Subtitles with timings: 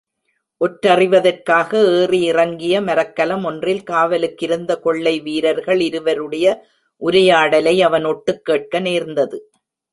[0.61, 6.47] ஒற்றறிவதற்காக ஏறி இறங்கிய மரக்கலம் ஒன்றில் காவலுக்கிருந்த கொள்ளை வீரர்கள் இருவருடைய
[7.01, 9.39] உரையாடலை அவன் ஒட்டுக் கேட்க நேர்ந்தது.